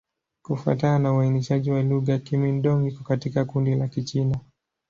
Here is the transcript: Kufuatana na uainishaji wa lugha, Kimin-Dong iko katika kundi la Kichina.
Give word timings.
Kufuatana 0.41 0.99
na 0.99 1.13
uainishaji 1.13 1.71
wa 1.71 1.83
lugha, 1.83 2.17
Kimin-Dong 2.19 2.87
iko 2.87 3.03
katika 3.03 3.45
kundi 3.45 3.75
la 3.75 3.87
Kichina. 3.87 4.39